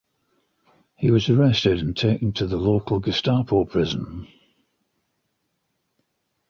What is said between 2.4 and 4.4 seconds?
the local Gestapo prison.